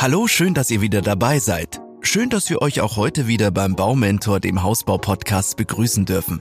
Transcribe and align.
Hallo, 0.00 0.28
schön, 0.28 0.54
dass 0.54 0.70
ihr 0.70 0.80
wieder 0.80 1.02
dabei 1.02 1.40
seid. 1.40 1.80
Schön, 2.02 2.30
dass 2.30 2.48
wir 2.50 2.62
euch 2.62 2.80
auch 2.80 2.96
heute 2.96 3.26
wieder 3.26 3.50
beim 3.50 3.74
Baumentor, 3.74 4.38
dem 4.38 4.62
Hausbau-Podcast, 4.62 5.56
begrüßen 5.56 6.04
dürfen. 6.04 6.40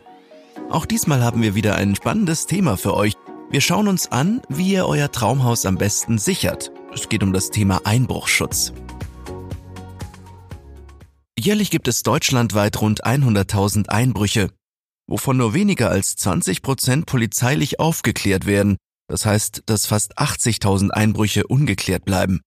Auch 0.69 0.85
diesmal 0.85 1.23
haben 1.23 1.41
wir 1.41 1.55
wieder 1.55 1.73
ein 1.73 1.95
spannendes 1.95 2.45
Thema 2.45 2.77
für 2.77 2.93
euch. 2.93 3.15
Wir 3.49 3.61
schauen 3.61 3.87
uns 3.87 4.11
an, 4.11 4.43
wie 4.47 4.73
ihr 4.73 4.85
euer 4.85 5.11
Traumhaus 5.11 5.65
am 5.65 5.75
besten 5.75 6.19
sichert. 6.19 6.71
Es 6.93 7.09
geht 7.09 7.23
um 7.23 7.33
das 7.33 7.49
Thema 7.49 7.81
Einbruchschutz. 7.83 8.73
Jährlich 11.35 11.71
gibt 11.71 11.87
es 11.87 12.03
deutschlandweit 12.03 12.79
rund 12.79 13.05
100.000 13.05 13.89
Einbrüche, 13.89 14.51
wovon 15.07 15.35
nur 15.37 15.55
weniger 15.55 15.89
als 15.89 16.15
20 16.15 16.61
Prozent 16.61 17.07
polizeilich 17.07 17.79
aufgeklärt 17.79 18.45
werden. 18.45 18.77
Das 19.07 19.25
heißt, 19.25 19.63
dass 19.65 19.87
fast 19.87 20.19
80.000 20.19 20.91
Einbrüche 20.91 21.47
ungeklärt 21.47 22.05
bleiben. 22.05 22.41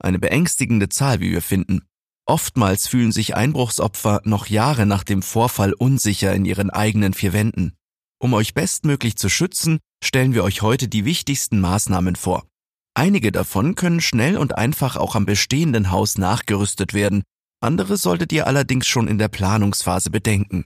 Eine 0.00 0.18
beängstigende 0.18 0.88
Zahl, 0.88 1.20
wie 1.20 1.30
wir 1.30 1.42
finden. 1.42 1.82
Oftmals 2.26 2.88
fühlen 2.88 3.12
sich 3.12 3.36
Einbruchsopfer 3.36 4.22
noch 4.24 4.46
Jahre 4.46 4.86
nach 4.86 5.04
dem 5.04 5.22
Vorfall 5.22 5.72
unsicher 5.72 6.34
in 6.34 6.44
ihren 6.44 6.70
eigenen 6.70 7.12
vier 7.12 7.32
Wänden. 7.32 7.74
Um 8.18 8.34
euch 8.34 8.54
bestmöglich 8.54 9.16
zu 9.16 9.28
schützen, 9.28 9.78
stellen 10.02 10.34
wir 10.34 10.44
euch 10.44 10.62
heute 10.62 10.88
die 10.88 11.04
wichtigsten 11.04 11.60
Maßnahmen 11.60 12.16
vor. 12.16 12.46
Einige 12.94 13.32
davon 13.32 13.74
können 13.74 14.00
schnell 14.00 14.36
und 14.36 14.56
einfach 14.56 14.96
auch 14.96 15.14
am 15.14 15.26
bestehenden 15.26 15.90
Haus 15.90 16.18
nachgerüstet 16.18 16.92
werden, 16.92 17.22
andere 17.60 17.96
solltet 17.96 18.32
ihr 18.32 18.46
allerdings 18.46 18.86
schon 18.86 19.06
in 19.06 19.18
der 19.18 19.28
Planungsphase 19.28 20.10
bedenken. 20.10 20.64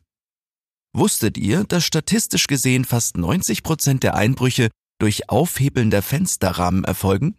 Wusstet 0.92 1.36
ihr, 1.36 1.64
dass 1.64 1.84
statistisch 1.84 2.46
gesehen 2.46 2.84
fast 2.84 3.16
90 3.16 3.64
Prozent 3.64 4.02
der 4.04 4.14
Einbrüche 4.14 4.70
durch 5.00 5.28
Aufhebeln 5.28 5.90
der 5.90 6.02
Fensterrahmen 6.02 6.84
erfolgen? 6.84 7.36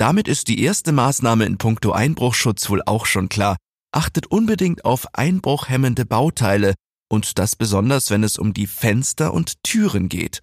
Damit 0.00 0.28
ist 0.28 0.48
die 0.48 0.62
erste 0.62 0.92
Maßnahme 0.92 1.44
in 1.44 1.58
puncto 1.58 1.92
Einbruchschutz 1.92 2.70
wohl 2.70 2.80
auch 2.86 3.04
schon 3.04 3.28
klar. 3.28 3.58
Achtet 3.92 4.28
unbedingt 4.28 4.86
auf 4.86 5.14
einbruchhemmende 5.14 6.06
Bauteile 6.06 6.72
und 7.10 7.38
das 7.38 7.54
besonders, 7.54 8.08
wenn 8.08 8.24
es 8.24 8.38
um 8.38 8.54
die 8.54 8.66
Fenster 8.66 9.34
und 9.34 9.62
Türen 9.62 10.08
geht. 10.08 10.40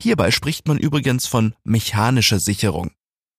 Hierbei 0.00 0.30
spricht 0.30 0.68
man 0.68 0.78
übrigens 0.78 1.26
von 1.26 1.56
mechanischer 1.64 2.38
Sicherung. 2.38 2.92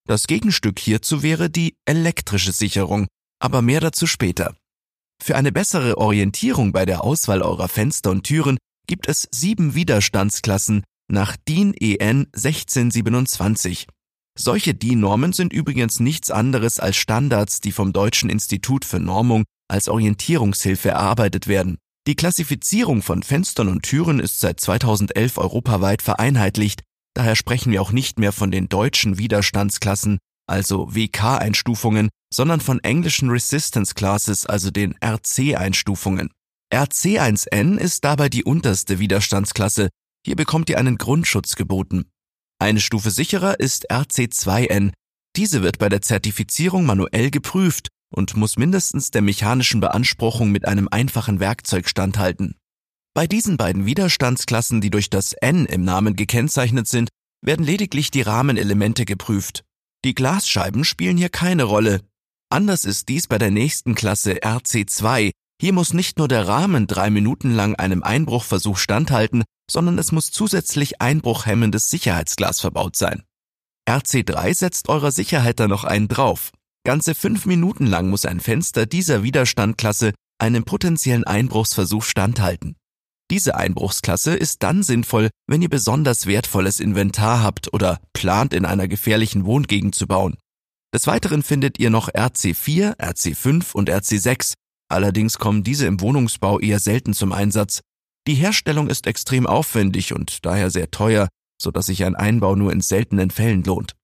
Das 0.05 0.27
Gegenstück 0.27 0.79
hierzu 0.79 1.23
wäre 1.23 1.49
die 1.49 1.77
elektrische 1.85 2.51
Sicherung, 2.51 3.07
aber 3.39 3.61
mehr 3.61 3.79
dazu 3.79 4.05
später. 4.05 4.57
Für 5.23 5.37
eine 5.37 5.53
bessere 5.53 5.97
Orientierung 5.97 6.73
bei 6.73 6.83
der 6.83 7.05
Auswahl 7.05 7.41
eurer 7.41 7.69
Fenster 7.69 8.11
und 8.11 8.25
Türen 8.25 8.57
gibt 8.85 9.07
es 9.07 9.29
sieben 9.31 9.75
Widerstandsklassen 9.75 10.83
nach 11.09 11.37
DIN 11.37 11.73
EN 11.73 12.27
1627. 12.33 13.87
Solche 14.37 14.73
DIN-Normen 14.73 15.31
sind 15.31 15.53
übrigens 15.53 15.99
nichts 15.99 16.31
anderes 16.31 16.79
als 16.79 16.97
Standards, 16.97 17.61
die 17.61 17.71
vom 17.71 17.93
Deutschen 17.93 18.29
Institut 18.29 18.83
für 18.83 18.99
Normung 18.99 19.43
als 19.67 19.87
Orientierungshilfe 19.87 20.89
erarbeitet 20.89 21.47
werden. 21.47 21.77
Die 22.07 22.15
Klassifizierung 22.15 23.01
von 23.01 23.23
Fenstern 23.23 23.69
und 23.69 23.83
Türen 23.83 24.19
ist 24.19 24.39
seit 24.39 24.59
2011 24.59 25.37
europaweit 25.37 26.01
vereinheitlicht, 26.01 26.81
daher 27.13 27.35
sprechen 27.35 27.71
wir 27.71 27.81
auch 27.81 27.91
nicht 27.91 28.19
mehr 28.19 28.31
von 28.31 28.51
den 28.51 28.67
deutschen 28.67 29.17
Widerstandsklassen, 29.17 30.17
also 30.47 30.93
WK-Einstufungen, 30.93 32.09
sondern 32.33 32.59
von 32.59 32.79
englischen 32.83 33.29
Resistance 33.29 33.93
Classes, 33.93 34.45
also 34.45 34.71
den 34.71 34.95
RC-Einstufungen. 35.01 36.29
RC1N 36.73 37.77
ist 37.77 38.03
dabei 38.03 38.29
die 38.29 38.43
unterste 38.43 38.99
Widerstandsklasse. 38.99 39.89
Hier 40.25 40.35
bekommt 40.35 40.69
ihr 40.69 40.79
einen 40.79 40.97
Grundschutz 40.97 41.55
geboten. 41.55 42.05
Eine 42.63 42.79
Stufe 42.79 43.11
sicherer 43.11 43.59
ist 43.59 43.91
RC2N. 43.91 44.93
Diese 45.35 45.63
wird 45.63 45.79
bei 45.79 45.89
der 45.89 46.01
Zertifizierung 46.01 46.85
manuell 46.85 47.29
geprüft 47.29 47.89
und 48.09 48.37
muss 48.37 48.55
mindestens 48.55 49.11
der 49.11 49.21
mechanischen 49.21 49.81
Beanspruchung 49.81 50.49
mit 50.49 50.65
einem 50.65 50.87
einfachen 50.89 51.41
Werkzeug 51.41 51.89
standhalten. 51.89 52.55
Bei 53.13 53.27
diesen 53.27 53.57
beiden 53.57 53.85
Widerstandsklassen, 53.85 54.79
die 54.79 54.91
durch 54.91 55.09
das 55.09 55.33
N 55.33 55.65
im 55.65 55.83
Namen 55.83 56.15
gekennzeichnet 56.15 56.87
sind, 56.87 57.09
werden 57.41 57.65
lediglich 57.65 58.11
die 58.11 58.21
Rahmenelemente 58.21 59.03
geprüft. 59.03 59.65
Die 60.05 60.15
Glasscheiben 60.15 60.85
spielen 60.85 61.17
hier 61.17 61.27
keine 61.27 61.63
Rolle. 61.65 61.99
Anders 62.49 62.85
ist 62.85 63.09
dies 63.09 63.27
bei 63.27 63.39
der 63.39 63.51
nächsten 63.51 63.93
Klasse 63.93 64.35
RC2. 64.35 65.31
Hier 65.63 65.71
muss 65.71 65.93
nicht 65.93 66.17
nur 66.17 66.27
der 66.27 66.45
Rahmen 66.45 66.87
drei 66.87 67.09
Minuten 67.09 67.49
lang 67.55 67.75
einem 67.75 68.03
Einbruchversuch 68.03 68.75
standhalten, 68.75 69.45
sondern 69.71 69.97
es 69.97 70.11
muss 70.11 70.29
zusätzlich 70.29 70.99
einbruchhemmendes 70.99 71.89
Sicherheitsglas 71.89 72.59
verbaut 72.59 72.97
sein. 72.97 73.23
RC3 73.89 74.53
setzt 74.53 74.89
eurer 74.89 75.13
Sicherheit 75.13 75.61
da 75.61 75.69
noch 75.69 75.85
einen 75.85 76.09
drauf. 76.09 76.51
Ganze 76.85 77.15
fünf 77.15 77.45
Minuten 77.45 77.85
lang 77.85 78.09
muss 78.09 78.25
ein 78.25 78.41
Fenster 78.41 78.85
dieser 78.85 79.23
Widerstandklasse 79.23 80.11
einem 80.37 80.65
potenziellen 80.65 81.23
Einbruchsversuch 81.23 82.03
standhalten. 82.03 82.75
Diese 83.31 83.55
Einbruchsklasse 83.55 84.35
ist 84.35 84.63
dann 84.63 84.83
sinnvoll, 84.83 85.29
wenn 85.47 85.61
ihr 85.61 85.69
besonders 85.69 86.25
wertvolles 86.25 86.81
Inventar 86.81 87.41
habt 87.41 87.71
oder 87.71 88.01
plant, 88.11 88.53
in 88.53 88.65
einer 88.65 88.89
gefährlichen 88.89 89.45
Wohngegend 89.45 89.95
zu 89.95 90.07
bauen. 90.07 90.35
Des 90.93 91.07
Weiteren 91.07 91.41
findet 91.41 91.79
ihr 91.79 91.89
noch 91.89 92.09
RC4, 92.09 92.97
RC5 92.97 93.71
und 93.71 93.89
RC6. 93.89 94.55
Allerdings 94.89 95.39
kommen 95.39 95.63
diese 95.63 95.87
im 95.87 96.01
Wohnungsbau 96.01 96.59
eher 96.59 96.79
selten 96.79 97.13
zum 97.13 97.31
Einsatz. 97.31 97.81
Die 98.27 98.35
Herstellung 98.35 98.89
ist 98.89 99.07
extrem 99.07 99.47
aufwendig 99.47 100.13
und 100.13 100.45
daher 100.45 100.69
sehr 100.69 100.91
teuer, 100.91 101.27
so 101.61 101.71
dass 101.71 101.87
sich 101.87 102.03
ein 102.05 102.15
Einbau 102.15 102.55
nur 102.55 102.71
in 102.71 102.81
seltenen 102.81 103.31
Fällen 103.31 103.63
lohnt. 103.63 103.95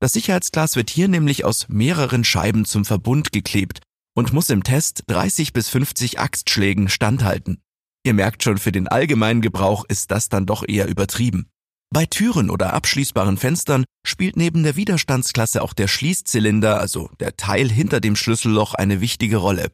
Das 0.00 0.12
Sicherheitsglas 0.12 0.76
wird 0.76 0.90
hier 0.90 1.08
nämlich 1.08 1.44
aus 1.44 1.68
mehreren 1.68 2.24
Scheiben 2.24 2.64
zum 2.64 2.84
Verbund 2.84 3.32
geklebt 3.32 3.80
und 4.16 4.32
muss 4.32 4.50
im 4.50 4.62
Test 4.62 5.04
30 5.08 5.52
bis 5.52 5.68
50 5.68 6.18
Axtschlägen 6.18 6.88
standhalten. 6.88 7.60
Ihr 8.02 8.14
merkt 8.14 8.42
schon, 8.42 8.56
für 8.56 8.72
den 8.72 8.88
allgemeinen 8.88 9.42
Gebrauch 9.42 9.84
ist 9.88 10.10
das 10.10 10.30
dann 10.30 10.46
doch 10.46 10.64
eher 10.66 10.88
übertrieben. 10.88 11.50
Bei 11.92 12.06
Türen 12.06 12.50
oder 12.50 12.72
abschließbaren 12.72 13.36
Fenstern 13.36 13.84
spielt 14.06 14.36
neben 14.36 14.62
der 14.62 14.76
Widerstandsklasse 14.76 15.60
auch 15.60 15.74
der 15.74 15.88
Schließzylinder, 15.88 16.80
also 16.80 17.10
der 17.18 17.36
Teil 17.36 17.68
hinter 17.68 18.00
dem 18.00 18.16
Schlüsselloch, 18.16 18.74
eine 18.74 19.00
wichtige 19.00 19.36
Rolle. 19.36 19.70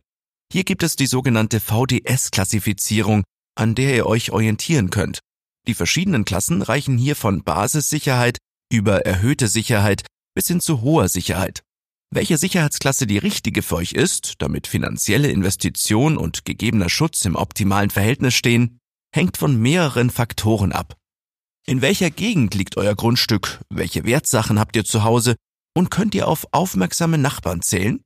Hier 0.52 0.64
gibt 0.64 0.82
es 0.82 0.96
die 0.96 1.06
sogenannte 1.06 1.60
VDS-Klassifizierung, 1.60 3.24
an 3.56 3.74
der 3.74 3.94
ihr 3.94 4.06
euch 4.06 4.30
orientieren 4.30 4.90
könnt. 4.90 5.20
Die 5.66 5.74
verschiedenen 5.74 6.24
Klassen 6.24 6.62
reichen 6.62 6.98
hier 6.98 7.16
von 7.16 7.42
Basissicherheit 7.42 8.38
über 8.72 9.04
erhöhte 9.04 9.48
Sicherheit 9.48 10.06
bis 10.34 10.48
hin 10.48 10.60
zu 10.60 10.82
hoher 10.82 11.08
Sicherheit. 11.08 11.62
Welche 12.12 12.38
Sicherheitsklasse 12.38 13.06
die 13.06 13.18
richtige 13.18 13.62
für 13.62 13.76
euch 13.76 13.92
ist, 13.92 14.34
damit 14.38 14.66
finanzielle 14.66 15.28
Investition 15.28 16.16
und 16.16 16.44
gegebener 16.44 16.88
Schutz 16.88 17.24
im 17.24 17.34
optimalen 17.34 17.90
Verhältnis 17.90 18.34
stehen, 18.34 18.78
hängt 19.12 19.36
von 19.36 19.60
mehreren 19.60 20.10
Faktoren 20.10 20.72
ab. 20.72 20.96
In 21.66 21.82
welcher 21.82 22.10
Gegend 22.10 22.54
liegt 22.54 22.76
euer 22.76 22.94
Grundstück? 22.94 23.60
Welche 23.70 24.04
Wertsachen 24.04 24.60
habt 24.60 24.76
ihr 24.76 24.84
zu 24.84 25.02
Hause? 25.02 25.34
Und 25.74 25.90
könnt 25.90 26.14
ihr 26.14 26.28
auf 26.28 26.46
aufmerksame 26.52 27.18
Nachbarn 27.18 27.60
zählen? 27.60 28.00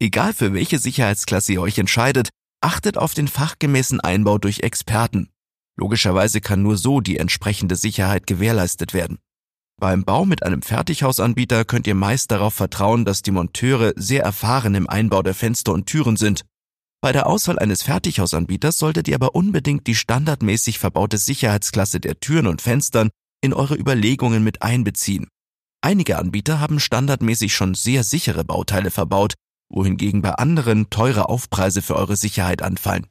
Egal 0.00 0.32
für 0.32 0.52
welche 0.54 0.78
Sicherheitsklasse 0.78 1.54
ihr 1.54 1.60
euch 1.60 1.78
entscheidet, 1.78 2.30
Achtet 2.60 2.98
auf 2.98 3.14
den 3.14 3.28
fachgemäßen 3.28 4.00
Einbau 4.00 4.38
durch 4.38 4.60
Experten. 4.60 5.30
Logischerweise 5.76 6.40
kann 6.40 6.62
nur 6.62 6.76
so 6.76 7.00
die 7.00 7.18
entsprechende 7.18 7.76
Sicherheit 7.76 8.26
gewährleistet 8.26 8.94
werden. 8.94 9.18
Beim 9.80 10.04
Bau 10.04 10.24
mit 10.24 10.42
einem 10.42 10.62
Fertighausanbieter 10.62 11.64
könnt 11.64 11.86
ihr 11.86 11.94
meist 11.94 12.32
darauf 12.32 12.54
vertrauen, 12.54 13.04
dass 13.04 13.22
die 13.22 13.30
Monteure 13.30 13.92
sehr 13.94 14.24
erfahren 14.24 14.74
im 14.74 14.88
Einbau 14.88 15.22
der 15.22 15.34
Fenster 15.34 15.72
und 15.72 15.86
Türen 15.86 16.16
sind. 16.16 16.44
Bei 17.00 17.12
der 17.12 17.28
Auswahl 17.28 17.60
eines 17.60 17.84
Fertighausanbieters 17.84 18.76
solltet 18.76 19.06
ihr 19.06 19.14
aber 19.14 19.36
unbedingt 19.36 19.86
die 19.86 19.94
standardmäßig 19.94 20.80
verbaute 20.80 21.16
Sicherheitsklasse 21.16 22.00
der 22.00 22.18
Türen 22.18 22.48
und 22.48 22.60
Fenstern 22.60 23.10
in 23.40 23.54
eure 23.54 23.76
Überlegungen 23.76 24.42
mit 24.42 24.62
einbeziehen. 24.62 25.28
Einige 25.80 26.18
Anbieter 26.18 26.58
haben 26.58 26.80
standardmäßig 26.80 27.54
schon 27.54 27.74
sehr 27.74 28.02
sichere 28.02 28.42
Bauteile 28.42 28.90
verbaut, 28.90 29.34
wohingegen 29.70 30.22
bei 30.22 30.32
anderen 30.32 30.90
teure 30.90 31.28
Aufpreise 31.28 31.82
für 31.82 31.96
eure 31.96 32.16
Sicherheit 32.16 32.62
anfallen. 32.62 33.06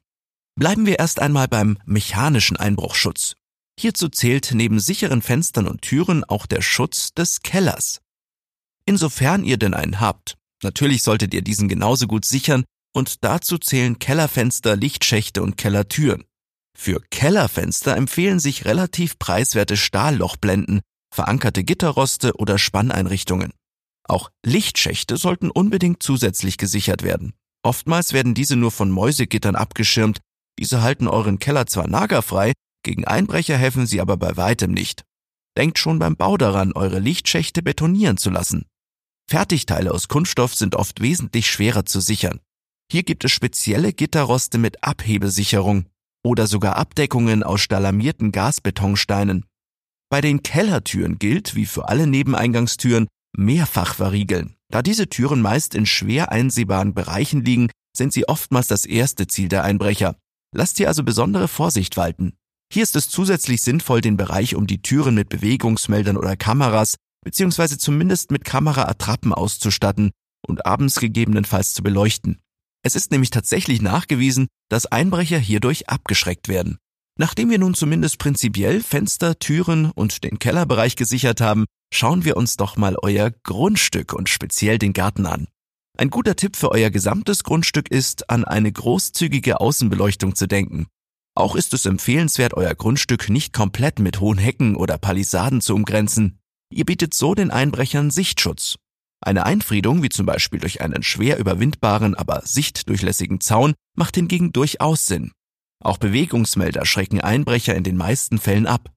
Bleiben 0.56 0.86
wir 0.86 1.00
erst 1.00 1.20
einmal 1.20 1.48
beim 1.48 1.78
mechanischen 1.86 2.58
Einbruchschutz. 2.58 3.36
Hierzu 3.80 4.10
zählt 4.10 4.52
neben 4.54 4.80
sicheren 4.80 5.22
Fenstern 5.22 5.68
und 5.68 5.84
Türen 5.84 6.24
auch 6.24 6.48
der 6.48 6.62
Schutz 6.62 7.14
des 7.14 7.42
Kellers. 7.42 8.02
Insofern 8.86 9.44
ihr 9.44 9.58
denn 9.58 9.76
einen 9.76 10.00
habt. 10.00 10.36
Natürlich 10.64 11.04
solltet 11.04 11.34
ihr 11.34 11.44
diesen 11.44 11.68
genauso 11.68 12.08
gut 12.08 12.26
sichern 12.26 12.64
und 12.96 13.24
dazu 13.24 13.60
zählen 13.60 14.00
Kellerfenster, 14.00 14.76
Lichtschächte 14.76 15.44
und 15.44 15.58
Kellertüren. 15.58 16.24
Für 16.76 17.02
Kellerfenster 17.12 17.96
empfehlen 17.96 18.40
sich 18.40 18.66
relativ 18.66 19.20
preiswerte 19.20 19.78
Stahllochblenden, 19.78 20.82
verankerte 21.14 21.64
Gitterroste 21.64 22.34
oder 22.36 22.58
Spanneinrichtungen. 22.58 23.54
Auch 24.08 24.32
Lichtschächte 24.46 25.18
sollten 25.18 25.50
unbedingt 25.52 26.02
zusätzlich 26.02 26.58
gesichert 26.58 27.04
werden. 27.04 27.34
Oftmals 27.64 28.14
werden 28.14 28.34
diese 28.34 28.56
nur 28.56 28.72
von 28.72 28.90
Mäusegittern 28.90 29.56
abgeschirmt. 29.56 30.20
Diese 30.60 30.82
halten 30.82 31.08
euren 31.08 31.40
Keller 31.40 31.68
zwar 31.68 31.88
nagerfrei, 31.88 32.54
gegen 32.84 33.06
Einbrecher 33.06 33.58
helfen 33.58 33.86
sie 33.86 34.00
aber 34.00 34.18
bei 34.18 34.38
weitem 34.38 34.72
nicht. 34.72 35.04
Denkt 35.58 35.80
schon 35.80 36.00
beim 36.00 36.16
Bau 36.16 36.38
daran, 36.38 36.72
eure 36.74 37.00
Lichtschächte 37.00 37.62
betonieren 37.62 38.18
zu 38.18 38.30
lassen. 38.30 38.66
Fertigteile 39.30 39.92
aus 39.92 40.08
Kunststoff 40.08 40.56
sind 40.56 40.76
oft 40.76 41.02
wesentlich 41.02 41.52
schwerer 41.52 41.86
zu 41.86 42.00
sichern. 42.00 42.40
Hier 42.90 43.04
gibt 43.04 43.26
es 43.26 43.32
spezielle 43.32 43.92
Gitterroste 43.92 44.58
mit 44.58 44.84
Abhebesicherung 44.84 45.88
oder 46.24 46.48
sogar 46.48 46.78
Abdeckungen 46.78 47.44
aus 47.44 47.60
stalamierten 47.60 48.32
Gasbetonsteinen. 48.32 49.46
Bei 50.10 50.22
den 50.22 50.44
Kellertüren 50.44 51.20
gilt, 51.20 51.56
wie 51.56 51.66
für 51.66 51.90
alle 51.90 52.08
Nebeneingangstüren, 52.08 53.08
mehrfach 53.38 53.96
verriegeln. 53.96 54.56
Da 54.70 54.82
diese 54.82 55.08
Türen 55.08 55.42
meist 55.42 55.76
in 55.76 55.86
schwer 55.86 56.32
einsehbaren 56.32 56.94
Bereichen 56.94 57.46
liegen, 57.46 57.70
sind 57.96 58.14
sie 58.14 58.28
oftmals 58.28 58.68
das 58.68 58.86
erste 58.86 59.28
Ziel 59.28 59.48
der 59.48 59.64
Einbrecher. 59.64 60.16
Lasst 60.54 60.78
hier 60.78 60.88
also 60.88 61.04
besondere 61.04 61.48
Vorsicht 61.48 61.98
walten. 61.98 62.34
Hier 62.72 62.84
ist 62.84 62.96
es 62.96 63.10
zusätzlich 63.10 63.62
sinnvoll, 63.62 64.02
den 64.02 64.18
Bereich 64.18 64.56
um 64.56 64.68
die 64.68 64.82
Türen 64.82 65.16
mit 65.16 65.30
Bewegungsmeldern 65.30 66.18
oder 66.18 66.36
Kameras 66.36 66.96
beziehungsweise 67.28 67.78
zumindest 67.78 68.32
mit 68.32 68.46
Kameraattrappen 68.46 69.34
auszustatten 69.34 70.12
und 70.48 70.66
abends 70.66 71.00
gegebenenfalls 71.00 71.74
zu 71.74 71.84
beleuchten. 71.84 72.40
Es 72.84 72.96
ist 72.96 73.12
nämlich 73.12 73.32
tatsächlich 73.32 73.82
nachgewiesen, 73.82 74.48
dass 74.70 74.86
Einbrecher 74.86 75.38
hierdurch 75.38 75.90
abgeschreckt 75.90 76.48
werden. 76.48 76.78
Nachdem 77.18 77.50
wir 77.50 77.58
nun 77.58 77.74
zumindest 77.74 78.20
prinzipiell 78.20 78.82
Fenster, 78.82 79.40
Türen 79.40 79.92
und 79.92 80.24
den 80.24 80.38
Kellerbereich 80.38 80.96
gesichert 80.96 81.42
haben, 81.42 81.66
schauen 81.92 82.26
wir 82.26 82.38
uns 82.38 82.58
doch 82.58 82.78
mal 82.78 82.96
euer 83.02 83.32
Grundstück 83.44 84.14
und 84.14 84.30
speziell 84.30 84.78
den 84.78 84.94
Garten 84.94 85.26
an. 85.26 85.48
Ein 85.98 86.12
guter 86.12 86.36
Tipp 86.36 86.56
für 86.56 86.72
euer 86.72 86.92
gesamtes 86.92 87.44
Grundstück 87.44 87.90
ist, 87.90 88.30
an 88.30 88.46
eine 88.46 88.72
großzügige 88.72 89.60
Außenbeleuchtung 89.60 90.36
zu 90.36 90.48
denken. 90.48 90.86
Auch 91.34 91.56
ist 91.56 91.74
es 91.74 91.88
empfehlenswert, 91.88 92.54
euer 92.54 92.76
Grundstück 92.76 93.30
nicht 93.30 93.52
komplett 93.52 93.98
mit 93.98 94.20
hohen 94.20 94.38
Hecken 94.38 94.76
oder 94.76 95.00
Palisaden 95.00 95.60
zu 95.60 95.74
umgrenzen. 95.74 96.40
Ihr 96.72 96.86
bietet 96.86 97.16
so 97.16 97.34
den 97.34 97.50
Einbrechern 97.50 98.12
Sichtschutz. 98.12 98.76
Eine 99.22 99.48
Einfriedung, 99.48 100.04
wie 100.04 100.10
zum 100.10 100.28
Beispiel 100.28 100.60
durch 100.60 100.82
einen 100.82 101.02
schwer 101.02 101.40
überwindbaren, 101.40 102.14
aber 102.14 102.44
sichtdurchlässigen 102.46 103.42
Zaun, 103.42 103.74
macht 103.96 104.16
hingegen 104.16 104.54
durchaus 104.54 105.08
Sinn. 105.08 105.32
Auch 105.84 105.98
Bewegungsmelder 105.98 106.86
schrecken 106.86 107.22
Einbrecher 107.22 107.76
in 107.76 107.84
den 107.84 107.98
meisten 107.98 108.40
Fällen 108.40 108.68
ab. 108.68 108.92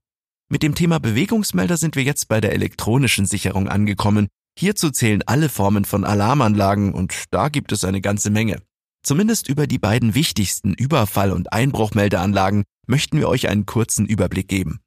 Mit 0.48 0.62
dem 0.62 0.74
Thema 0.74 0.98
Bewegungsmelder 0.98 1.76
sind 1.76 1.94
wir 1.94 2.02
jetzt 2.02 2.28
bei 2.28 2.40
der 2.40 2.52
elektronischen 2.52 3.26
Sicherung 3.26 3.68
angekommen. 3.68 4.28
Hierzu 4.58 4.90
zählen 4.90 5.22
alle 5.26 5.48
Formen 5.48 5.84
von 5.84 6.04
Alarmanlagen 6.04 6.92
und 6.92 7.24
da 7.30 7.48
gibt 7.48 7.72
es 7.72 7.84
eine 7.84 8.00
ganze 8.00 8.30
Menge. 8.30 8.60
Zumindest 9.02 9.48
über 9.48 9.66
die 9.66 9.78
beiden 9.78 10.14
wichtigsten 10.14 10.74
Überfall- 10.74 11.32
und 11.32 11.52
Einbruchmeldeanlagen 11.52 12.64
möchten 12.86 13.18
wir 13.18 13.28
euch 13.28 13.48
einen 13.48 13.64
kurzen 13.64 14.06
Überblick 14.06 14.48
geben. 14.48 14.80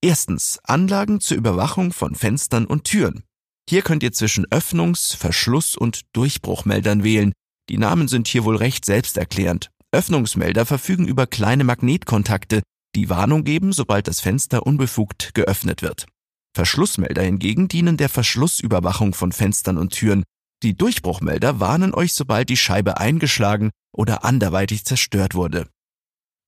Erstens 0.00 0.60
Anlagen 0.64 1.20
zur 1.20 1.36
Überwachung 1.36 1.92
von 1.92 2.14
Fenstern 2.14 2.66
und 2.66 2.84
Türen. 2.84 3.24
Hier 3.68 3.82
könnt 3.82 4.02
ihr 4.02 4.12
zwischen 4.12 4.46
Öffnungs-, 4.46 5.16
Verschluss- 5.16 5.76
und 5.76 6.02
Durchbruchmeldern 6.12 7.02
wählen. 7.02 7.32
Die 7.70 7.78
Namen 7.78 8.08
sind 8.08 8.28
hier 8.28 8.44
wohl 8.44 8.56
recht 8.56 8.84
selbsterklärend. 8.84 9.70
Öffnungsmelder 9.94 10.66
verfügen 10.66 11.06
über 11.06 11.26
kleine 11.26 11.64
Magnetkontakte, 11.64 12.62
die 12.94 13.08
Warnung 13.08 13.44
geben, 13.44 13.72
sobald 13.72 14.08
das 14.08 14.20
Fenster 14.20 14.66
unbefugt 14.66 15.34
geöffnet 15.34 15.82
wird. 15.82 16.06
Verschlussmelder 16.54 17.22
hingegen 17.22 17.68
dienen 17.68 17.96
der 17.96 18.08
Verschlussüberwachung 18.08 19.14
von 19.14 19.32
Fenstern 19.32 19.78
und 19.78 19.92
Türen. 19.92 20.24
Die 20.62 20.76
Durchbruchmelder 20.76 21.60
warnen 21.60 21.94
euch, 21.94 22.12
sobald 22.12 22.48
die 22.48 22.56
Scheibe 22.56 22.98
eingeschlagen 22.98 23.70
oder 23.92 24.24
anderweitig 24.24 24.84
zerstört 24.84 25.34
wurde. 25.34 25.68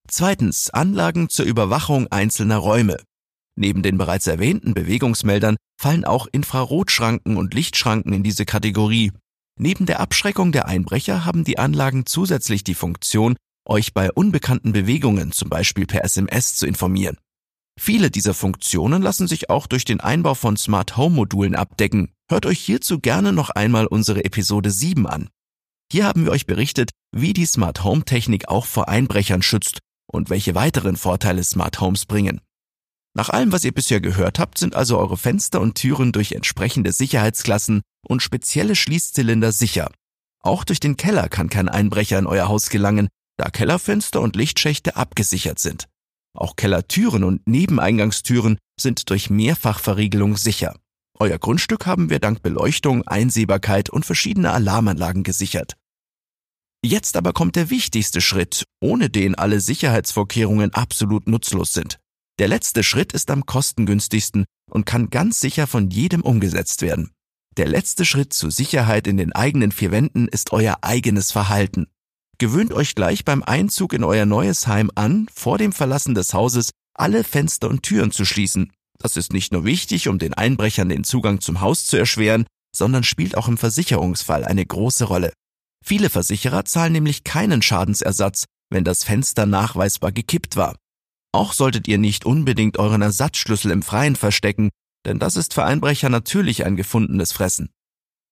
Zweitens 0.08 0.70
Anlagen 0.70 1.28
zur 1.28 1.46
Überwachung 1.46 2.06
einzelner 2.08 2.58
Räume. 2.58 2.98
Neben 3.56 3.82
den 3.82 3.96
bereits 3.96 4.26
erwähnten 4.26 4.74
Bewegungsmeldern 4.74 5.56
fallen 5.80 6.04
auch 6.04 6.26
Infrarotschranken 6.30 7.36
und 7.36 7.54
Lichtschranken 7.54 8.12
in 8.12 8.22
diese 8.22 8.44
Kategorie. 8.44 9.12
Neben 9.58 9.86
der 9.86 10.00
Abschreckung 10.00 10.52
der 10.52 10.66
Einbrecher 10.66 11.24
haben 11.24 11.42
die 11.42 11.58
Anlagen 11.58 12.04
zusätzlich 12.04 12.62
die 12.62 12.74
Funktion, 12.74 13.36
euch 13.66 13.94
bei 13.94 14.12
unbekannten 14.12 14.72
Bewegungen, 14.72 15.32
zum 15.32 15.48
Beispiel 15.48 15.86
per 15.86 16.04
SMS, 16.04 16.56
zu 16.56 16.66
informieren. 16.66 17.16
Viele 17.78 18.10
dieser 18.10 18.34
Funktionen 18.34 19.02
lassen 19.02 19.26
sich 19.26 19.50
auch 19.50 19.66
durch 19.66 19.84
den 19.84 20.00
Einbau 20.00 20.34
von 20.34 20.56
Smart 20.56 20.96
Home 20.96 21.16
Modulen 21.16 21.54
abdecken. 21.54 22.12
Hört 22.30 22.46
euch 22.46 22.60
hierzu 22.60 23.00
gerne 23.00 23.32
noch 23.32 23.50
einmal 23.50 23.86
unsere 23.86 24.24
Episode 24.24 24.70
7 24.70 25.06
an. 25.06 25.28
Hier 25.90 26.04
haben 26.04 26.24
wir 26.24 26.32
euch 26.32 26.46
berichtet, 26.46 26.90
wie 27.12 27.32
die 27.32 27.46
Smart 27.46 27.84
Home 27.84 28.04
Technik 28.04 28.48
auch 28.48 28.66
vor 28.66 28.88
Einbrechern 28.88 29.42
schützt 29.42 29.78
und 30.06 30.30
welche 30.30 30.54
weiteren 30.54 30.96
Vorteile 30.96 31.44
Smart 31.44 31.80
Homes 31.80 32.06
bringen. 32.06 32.40
Nach 33.14 33.30
allem, 33.30 33.52
was 33.52 33.64
ihr 33.64 33.72
bisher 33.72 34.00
gehört 34.00 34.38
habt, 34.38 34.58
sind 34.58 34.74
also 34.74 34.98
eure 34.98 35.16
Fenster 35.16 35.60
und 35.60 35.76
Türen 35.76 36.12
durch 36.12 36.32
entsprechende 36.32 36.92
Sicherheitsklassen 36.92 37.80
und 38.06 38.22
spezielle 38.22 38.74
Schließzylinder 38.74 39.52
sicher. 39.52 39.90
Auch 40.42 40.64
durch 40.64 40.80
den 40.80 40.96
Keller 40.96 41.28
kann 41.28 41.48
kein 41.50 41.68
Einbrecher 41.68 42.18
in 42.18 42.26
euer 42.26 42.48
Haus 42.48 42.70
gelangen, 42.70 43.08
da 43.36 43.50
Kellerfenster 43.50 44.20
und 44.20 44.36
Lichtschächte 44.36 44.96
abgesichert 44.96 45.58
sind. 45.58 45.88
Auch 46.34 46.56
Kellertüren 46.56 47.24
und 47.24 47.46
Nebeneingangstüren 47.46 48.58
sind 48.78 49.10
durch 49.10 49.30
Mehrfachverriegelung 49.30 50.36
sicher. 50.36 50.76
Euer 51.18 51.38
Grundstück 51.38 51.86
haben 51.86 52.10
wir 52.10 52.18
dank 52.18 52.42
Beleuchtung, 52.42 53.06
Einsehbarkeit 53.06 53.88
und 53.88 54.04
verschiedener 54.04 54.52
Alarmanlagen 54.52 55.22
gesichert. 55.22 55.76
Jetzt 56.84 57.16
aber 57.16 57.32
kommt 57.32 57.56
der 57.56 57.70
wichtigste 57.70 58.20
Schritt, 58.20 58.64
ohne 58.80 59.08
den 59.08 59.34
alle 59.34 59.60
Sicherheitsvorkehrungen 59.60 60.74
absolut 60.74 61.26
nutzlos 61.26 61.72
sind. 61.72 61.98
Der 62.38 62.48
letzte 62.48 62.82
Schritt 62.82 63.14
ist 63.14 63.30
am 63.30 63.46
kostengünstigsten 63.46 64.44
und 64.70 64.84
kann 64.84 65.08
ganz 65.08 65.40
sicher 65.40 65.66
von 65.66 65.90
jedem 65.90 66.20
umgesetzt 66.20 66.82
werden. 66.82 67.10
Der 67.56 67.66
letzte 67.66 68.04
Schritt 68.04 68.34
zur 68.34 68.50
Sicherheit 68.50 69.06
in 69.06 69.16
den 69.16 69.32
eigenen 69.32 69.72
vier 69.72 69.90
Wänden 69.90 70.28
ist 70.28 70.52
euer 70.52 70.78
eigenes 70.82 71.32
Verhalten. 71.32 71.86
Gewöhnt 72.38 72.74
euch 72.74 72.94
gleich 72.94 73.24
beim 73.24 73.42
Einzug 73.42 73.94
in 73.94 74.04
euer 74.04 74.26
neues 74.26 74.66
Heim 74.66 74.90
an, 74.94 75.26
vor 75.32 75.56
dem 75.56 75.72
Verlassen 75.72 76.14
des 76.14 76.34
Hauses 76.34 76.70
alle 76.92 77.24
Fenster 77.24 77.70
und 77.70 77.82
Türen 77.82 78.10
zu 78.10 78.26
schließen. 78.26 78.72
Das 78.98 79.16
ist 79.16 79.32
nicht 79.32 79.52
nur 79.52 79.64
wichtig, 79.64 80.08
um 80.08 80.18
den 80.18 80.34
Einbrechern 80.34 80.90
den 80.90 81.04
Zugang 81.04 81.40
zum 81.40 81.62
Haus 81.62 81.86
zu 81.86 81.96
erschweren, 81.96 82.46
sondern 82.74 83.04
spielt 83.04 83.38
auch 83.38 83.48
im 83.48 83.56
Versicherungsfall 83.56 84.44
eine 84.44 84.64
große 84.64 85.04
Rolle. 85.04 85.32
Viele 85.82 86.10
Versicherer 86.10 86.66
zahlen 86.66 86.92
nämlich 86.92 87.24
keinen 87.24 87.62
Schadensersatz, 87.62 88.44
wenn 88.70 88.84
das 88.84 89.04
Fenster 89.04 89.46
nachweisbar 89.46 90.12
gekippt 90.12 90.56
war. 90.56 90.76
Auch 91.32 91.54
solltet 91.54 91.88
ihr 91.88 91.98
nicht 91.98 92.26
unbedingt 92.26 92.78
euren 92.78 93.02
Ersatzschlüssel 93.02 93.70
im 93.70 93.82
Freien 93.82 94.16
verstecken, 94.16 94.70
denn 95.06 95.18
das 95.18 95.36
ist 95.36 95.54
für 95.54 95.64
Einbrecher 95.64 96.08
natürlich 96.08 96.66
ein 96.66 96.76
gefundenes 96.76 97.32
Fressen. 97.32 97.70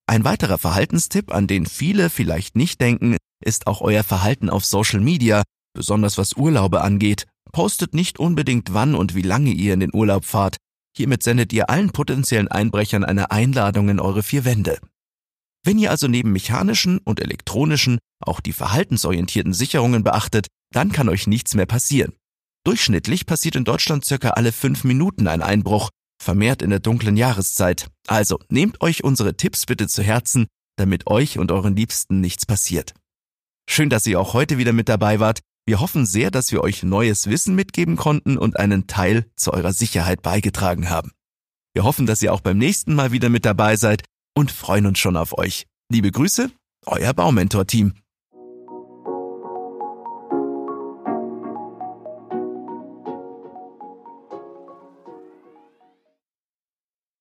Ein 0.06 0.24
weiterer 0.24 0.58
Verhaltenstipp, 0.58 1.32
an 1.32 1.46
den 1.46 1.64
viele 1.64 2.10
vielleicht 2.10 2.56
nicht 2.56 2.80
denken, 2.80 3.16
ist 3.42 3.66
auch 3.66 3.80
euer 3.80 4.02
Verhalten 4.02 4.50
auf 4.50 4.64
Social 4.64 5.00
Media, 5.00 5.42
besonders 5.74 6.18
was 6.18 6.34
Urlaube 6.34 6.82
angeht. 6.82 7.26
Postet 7.52 7.94
nicht 7.94 8.18
unbedingt 8.18 8.74
wann 8.74 8.94
und 8.94 9.14
wie 9.14 9.22
lange 9.22 9.50
ihr 9.50 9.72
in 9.72 9.80
den 9.80 9.94
Urlaub 9.94 10.24
fahrt. 10.24 10.56
Hiermit 10.96 11.22
sendet 11.22 11.52
ihr 11.52 11.70
allen 11.70 11.90
potenziellen 11.90 12.48
Einbrechern 12.48 13.04
eine 13.04 13.30
Einladung 13.30 13.88
in 13.88 14.00
eure 14.00 14.22
vier 14.22 14.44
Wände. 14.44 14.78
Wenn 15.64 15.78
ihr 15.78 15.90
also 15.90 16.08
neben 16.08 16.32
mechanischen 16.32 16.98
und 16.98 17.20
elektronischen 17.20 17.98
auch 18.20 18.40
die 18.40 18.52
verhaltensorientierten 18.52 19.54
Sicherungen 19.54 20.04
beachtet, 20.04 20.48
dann 20.72 20.92
kann 20.92 21.08
euch 21.08 21.26
nichts 21.26 21.54
mehr 21.54 21.66
passieren. 21.66 22.12
Durchschnittlich 22.64 23.26
passiert 23.26 23.56
in 23.56 23.64
Deutschland 23.64 24.04
circa 24.04 24.30
alle 24.30 24.52
fünf 24.52 24.84
Minuten 24.84 25.26
ein 25.26 25.42
Einbruch, 25.42 25.90
vermehrt 26.18 26.62
in 26.62 26.70
der 26.70 26.80
dunklen 26.80 27.16
Jahreszeit. 27.16 27.88
Also 28.06 28.38
nehmt 28.48 28.80
euch 28.80 29.04
unsere 29.04 29.36
Tipps 29.36 29.66
bitte 29.66 29.88
zu 29.88 30.02
Herzen, 30.02 30.46
damit 30.76 31.06
euch 31.06 31.38
und 31.38 31.52
euren 31.52 31.76
Liebsten 31.76 32.20
nichts 32.20 32.46
passiert. 32.46 32.94
Schön, 33.68 33.90
dass 33.90 34.06
ihr 34.06 34.20
auch 34.20 34.34
heute 34.34 34.58
wieder 34.58 34.72
mit 34.72 34.88
dabei 34.88 35.20
wart. 35.20 35.40
Wir 35.66 35.80
hoffen 35.80 36.04
sehr, 36.04 36.30
dass 36.30 36.52
wir 36.52 36.62
euch 36.62 36.82
neues 36.82 37.28
Wissen 37.28 37.54
mitgeben 37.54 37.96
konnten 37.96 38.36
und 38.36 38.58
einen 38.58 38.86
Teil 38.86 39.26
zu 39.36 39.52
eurer 39.52 39.72
Sicherheit 39.72 40.20
beigetragen 40.20 40.90
haben. 40.90 41.12
Wir 41.72 41.84
hoffen, 41.84 42.06
dass 42.06 42.22
ihr 42.22 42.32
auch 42.32 42.40
beim 42.40 42.58
nächsten 42.58 42.94
Mal 42.94 43.12
wieder 43.12 43.30
mit 43.30 43.44
dabei 43.44 43.76
seid 43.76 44.04
und 44.36 44.52
freuen 44.52 44.86
uns 44.86 44.98
schon 44.98 45.16
auf 45.16 45.36
euch. 45.36 45.66
Liebe 45.90 46.10
Grüße, 46.10 46.50
euer 46.86 47.14
Baumentor-Team. 47.14 47.94